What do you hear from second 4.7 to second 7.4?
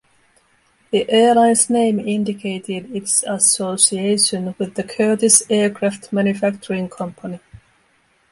the Curtiss aircraft manufacturing company.